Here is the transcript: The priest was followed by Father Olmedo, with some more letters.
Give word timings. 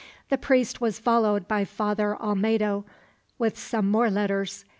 The 0.29 0.37
priest 0.39 0.81
was 0.81 0.97
followed 0.97 1.47
by 1.47 1.63
Father 1.63 2.17
Olmedo, 2.19 2.85
with 3.37 3.55
some 3.55 3.87
more 3.91 4.09
letters. 4.09 4.65